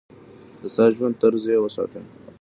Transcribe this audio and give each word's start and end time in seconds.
د 0.61 0.63
ساده 0.75 0.93
ژوند 0.95 1.19
طرز 1.21 1.43
يې 1.51 1.57
وساته. 1.61 1.99